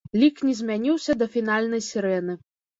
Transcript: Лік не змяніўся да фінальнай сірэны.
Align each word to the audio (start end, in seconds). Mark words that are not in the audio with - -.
Лік 0.21 0.39
не 0.47 0.53
змяніўся 0.61 1.17
да 1.21 1.29
фінальнай 1.37 1.87
сірэны. 1.93 2.41